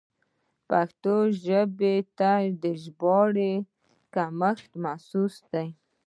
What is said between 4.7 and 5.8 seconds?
محسوس دی.